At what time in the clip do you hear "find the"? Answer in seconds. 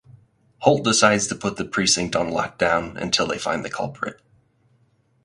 3.37-3.69